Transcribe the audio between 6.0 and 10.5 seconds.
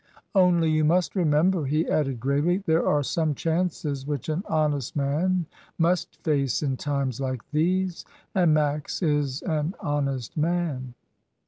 face in times like these, and Max is an honest